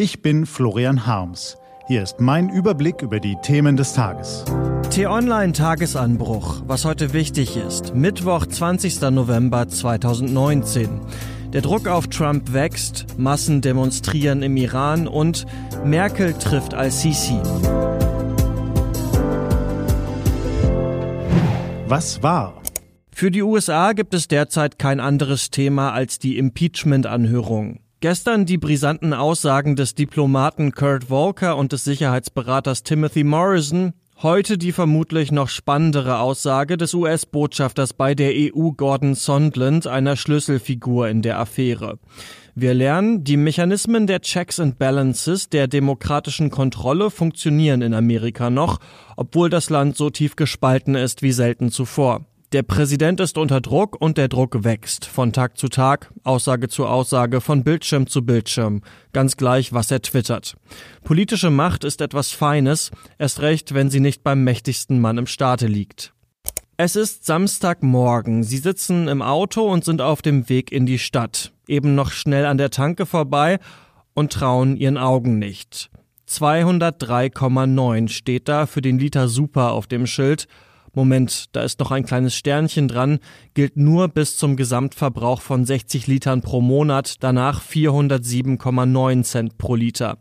[0.00, 1.58] Ich bin Florian Harms.
[1.88, 4.44] Hier ist mein Überblick über die Themen des Tages.
[4.90, 7.96] T-Online Tagesanbruch, was heute wichtig ist.
[7.96, 9.00] Mittwoch, 20.
[9.10, 11.00] November 2019.
[11.52, 15.46] Der Druck auf Trump wächst, Massen demonstrieren im Iran und
[15.84, 17.40] Merkel trifft al-Sisi.
[21.88, 22.62] Was war?
[23.10, 27.80] Für die USA gibt es derzeit kein anderes Thema als die Impeachment-Anhörung.
[28.00, 33.92] Gestern die brisanten Aussagen des Diplomaten Kurt Volker und des Sicherheitsberaters Timothy Morrison,
[34.22, 41.08] heute die vermutlich noch spannendere Aussage des US-Botschafters bei der EU Gordon Sondland, einer Schlüsselfigur
[41.08, 41.98] in der Affäre.
[42.54, 48.78] Wir lernen, die Mechanismen der Checks and Balances der demokratischen Kontrolle funktionieren in Amerika noch,
[49.16, 52.27] obwohl das Land so tief gespalten ist wie selten zuvor.
[52.52, 55.04] Der Präsident ist unter Druck und der Druck wächst.
[55.04, 58.80] Von Tag zu Tag, Aussage zu Aussage, von Bildschirm zu Bildschirm.
[59.12, 60.56] Ganz gleich, was er twittert.
[61.04, 65.66] Politische Macht ist etwas Feines, erst recht, wenn sie nicht beim mächtigsten Mann im Staate
[65.66, 66.14] liegt.
[66.78, 68.42] Es ist Samstagmorgen.
[68.44, 71.52] Sie sitzen im Auto und sind auf dem Weg in die Stadt.
[71.66, 73.58] Eben noch schnell an der Tanke vorbei
[74.14, 75.90] und trauen ihren Augen nicht.
[76.26, 80.48] 203,9 steht da für den Liter Super auf dem Schild
[80.98, 83.20] Moment, da ist noch ein kleines Sternchen dran,
[83.54, 90.18] gilt nur bis zum Gesamtverbrauch von 60 Litern pro Monat, danach 407,9 Cent pro Liter.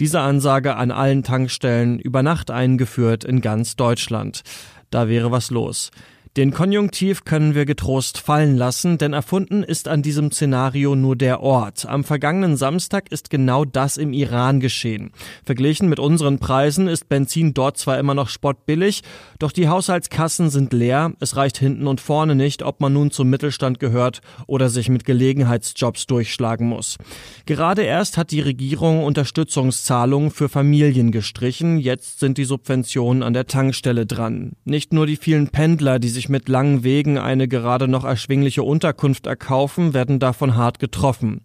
[0.00, 4.42] Diese Ansage an allen Tankstellen über Nacht eingeführt in ganz Deutschland.
[4.90, 5.92] Da wäre was los.
[6.36, 11.40] Den Konjunktiv können wir getrost fallen lassen, denn erfunden ist an diesem Szenario nur der
[11.40, 11.86] Ort.
[11.86, 15.10] Am vergangenen Samstag ist genau das im Iran geschehen.
[15.44, 19.02] Verglichen mit unseren Preisen ist Benzin dort zwar immer noch spottbillig,
[19.38, 23.30] doch die Haushaltskassen sind leer, es reicht hinten und vorne nicht, ob man nun zum
[23.30, 26.98] Mittelstand gehört oder sich mit Gelegenheitsjobs durchschlagen muss.
[27.46, 33.46] Gerade erst hat die Regierung Unterstützungszahlungen für Familien gestrichen, jetzt sind die Subventionen an der
[33.46, 34.52] Tankstelle dran.
[34.64, 39.28] Nicht nur die vielen Pendler, die sich mit langen Wegen eine gerade noch erschwingliche Unterkunft
[39.28, 41.42] erkaufen, werden davon hart getroffen.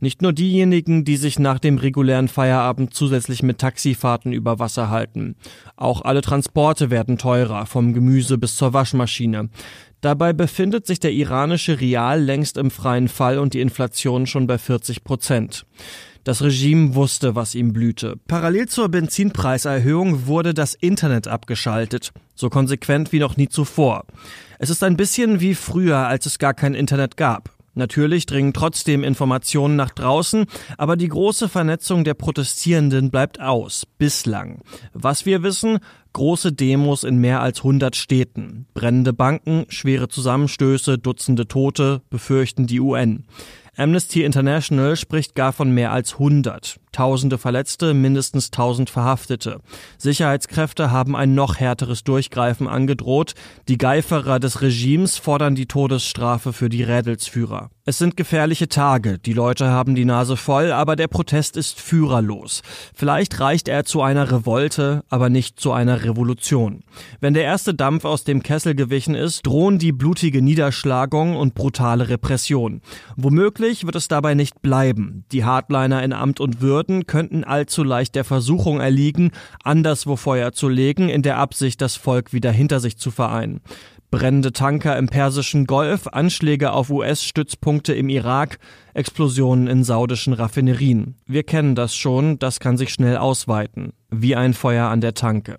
[0.00, 5.36] Nicht nur diejenigen, die sich nach dem regulären Feierabend zusätzlich mit Taxifahrten über Wasser halten.
[5.76, 9.48] Auch alle Transporte werden teurer, vom Gemüse bis zur Waschmaschine.
[10.00, 14.58] Dabei befindet sich der iranische Rial längst im freien Fall und die Inflation schon bei
[14.58, 15.66] 40 Prozent.
[16.26, 18.16] Das Regime wusste, was ihm blühte.
[18.26, 22.10] Parallel zur Benzinpreiserhöhung wurde das Internet abgeschaltet.
[22.34, 24.06] So konsequent wie noch nie zuvor.
[24.58, 27.50] Es ist ein bisschen wie früher, als es gar kein Internet gab.
[27.74, 33.86] Natürlich dringen trotzdem Informationen nach draußen, aber die große Vernetzung der Protestierenden bleibt aus.
[33.96, 34.62] Bislang.
[34.94, 35.78] Was wir wissen,
[36.12, 38.66] große Demos in mehr als 100 Städten.
[38.74, 43.26] Brennende Banken, schwere Zusammenstöße, Dutzende Tote, befürchten die UN.
[43.76, 46.80] Amnesty International spricht gar von mehr als 100.
[46.96, 49.60] Tausende Verletzte, mindestens 1000 Verhaftete.
[49.98, 53.34] Sicherheitskräfte haben ein noch härteres Durchgreifen angedroht.
[53.68, 57.68] Die Geiferer des Regimes fordern die Todesstrafe für die Rädelsführer.
[57.88, 62.62] Es sind gefährliche Tage, die Leute haben die Nase voll, aber der Protest ist führerlos.
[62.94, 66.82] Vielleicht reicht er zu einer Revolte, aber nicht zu einer Revolution.
[67.20, 72.08] Wenn der erste Dampf aus dem Kessel gewichen ist, drohen die blutige Niederschlagung und brutale
[72.08, 72.80] Repression.
[73.14, 75.24] Womöglich wird es dabei nicht bleiben.
[75.30, 79.32] Die Hardliner in Amt und Würde Behörden könnten allzu leicht der Versuchung erliegen,
[79.64, 83.60] anderswo Feuer zu legen, in der Absicht, das Volk wieder hinter sich zu vereinen.
[84.12, 88.58] Brennende Tanker im Persischen Golf, Anschläge auf US-Stützpunkte im Irak,
[88.94, 91.16] Explosionen in saudischen Raffinerien.
[91.26, 93.92] Wir kennen das schon, das kann sich schnell ausweiten.
[94.10, 95.56] Wie ein Feuer an der Tanke.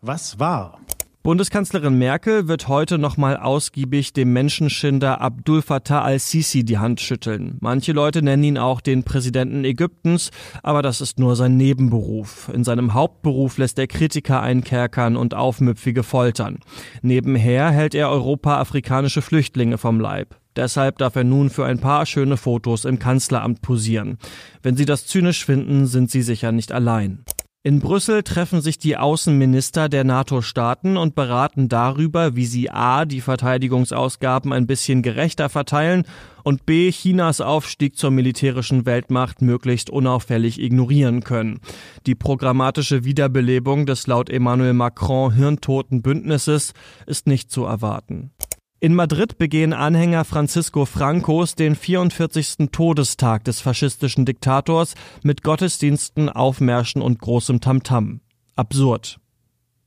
[0.00, 0.80] Was war?
[1.22, 7.58] Bundeskanzlerin Merkel wird heute nochmal ausgiebig dem Menschenschinder Abdul Fattah al-Sisi die Hand schütteln.
[7.60, 10.30] Manche Leute nennen ihn auch den Präsidenten Ägyptens,
[10.62, 12.50] aber das ist nur sein Nebenberuf.
[12.54, 16.60] In seinem Hauptberuf lässt er Kritiker einkerkern und Aufmüpfige foltern.
[17.02, 20.36] Nebenher hält er Europa afrikanische Flüchtlinge vom Leib.
[20.56, 24.16] Deshalb darf er nun für ein paar schöne Fotos im Kanzleramt posieren.
[24.62, 27.24] Wenn Sie das zynisch finden, sind Sie sicher nicht allein.
[27.62, 33.04] In Brüssel treffen sich die Außenminister der NATO-Staaten und beraten darüber, wie sie a.
[33.04, 36.04] die Verteidigungsausgaben ein bisschen gerechter verteilen
[36.42, 36.90] und b.
[36.90, 41.60] Chinas Aufstieg zur militärischen Weltmacht möglichst unauffällig ignorieren können.
[42.06, 46.72] Die programmatische Wiederbelebung des laut Emmanuel Macron hirntoten Bündnisses
[47.04, 48.30] ist nicht zu erwarten.
[48.82, 52.70] In Madrid begehen Anhänger Francisco Francos den 44.
[52.72, 58.04] Todestag des faschistischen Diktators mit Gottesdiensten, Aufmärschen und großem Tamtam.
[58.04, 58.18] -Tam.
[58.56, 59.20] Absurd.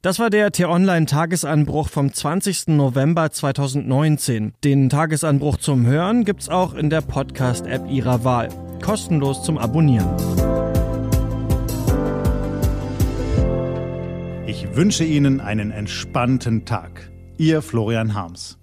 [0.03, 2.67] Das war der T-Online-Tagesanbruch vom 20.
[2.67, 4.53] November 2019.
[4.63, 8.49] Den Tagesanbruch zum Hören gibt's auch in der Podcast-App Ihrer Wahl.
[8.79, 10.15] Kostenlos zum Abonnieren.
[14.45, 17.09] Ich wünsche Ihnen einen entspannten Tag.
[17.39, 18.59] Ihr Florian Harms.